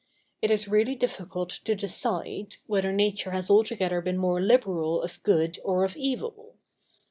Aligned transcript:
It 0.41 0.49
is 0.49 0.67
really 0.67 0.95
difficult 0.95 1.51
to 1.63 1.75
decide, 1.75 2.55
whether 2.65 2.91
Nature 2.91 3.29
has 3.33 3.51
altogether 3.51 4.01
been 4.01 4.17
more 4.17 4.41
liberal 4.41 4.99
of 4.99 5.21
good 5.21 5.59
or 5.63 5.83
of 5.85 5.95
evil. 5.95 6.55